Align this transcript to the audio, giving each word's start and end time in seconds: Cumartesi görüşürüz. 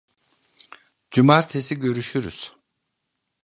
Cumartesi 1.11 1.75
görüşürüz. 1.79 2.55